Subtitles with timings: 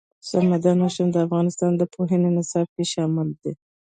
[0.29, 3.51] سمندر نه شتون د افغانستان د پوهنې نصاب کې شامل دي.